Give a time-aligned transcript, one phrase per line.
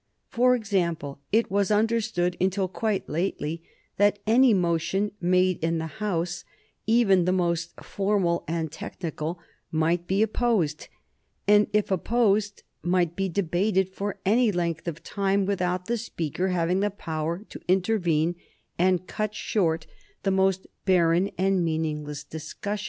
[0.29, 3.61] For example, it was understood until quite lately
[3.97, 6.43] that any motion made in the House,
[6.87, 9.37] even the most formal and technical,
[9.69, 10.87] might be opposed,
[11.47, 16.79] and, if opposed, might be debated for any length of time, without the Speaker having
[16.79, 18.33] the power to intervene
[18.79, 19.85] and cut short
[20.23, 22.79] the most barren and meaningless discussion.